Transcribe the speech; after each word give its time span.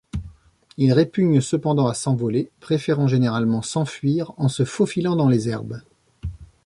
Il 0.77 0.93
répugne 0.93 1.41
cependant 1.41 1.85
à 1.85 1.93
s’envoler, 1.93 2.49
préférant 2.59 3.05
généralement 3.07 3.61
s’enfuir 3.61 4.33
en 4.37 4.47
se 4.49 4.65
faufilant 4.65 5.15
dans 5.15 5.29
les 5.29 5.47
herbes. 5.47 5.79